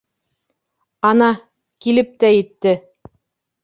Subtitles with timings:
[1.11, 1.29] Ана,
[1.87, 2.79] килеп тә етте!